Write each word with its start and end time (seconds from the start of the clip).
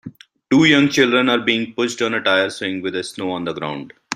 Two 0.49 0.65
young 0.65 0.89
children 0.89 1.29
are 1.29 1.37
being 1.37 1.75
pushed 1.75 2.01
on 2.01 2.15
a 2.15 2.23
tire 2.23 2.49
swing 2.49 2.81
with 2.81 2.95
snow 3.05 3.29
on 3.29 3.45
the 3.45 3.53
ground. 3.53 3.93